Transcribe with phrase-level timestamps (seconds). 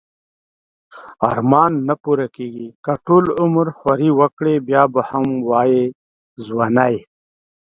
[1.29, 5.83] ارمان نه پوره کیږی که ټول عمر خواری وکړی بیا به هم وایی
[6.45, 6.95] ځوانی